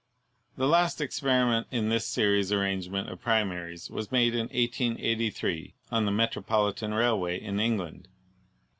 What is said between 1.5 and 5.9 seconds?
with this series arrangement of primaries was made in 1883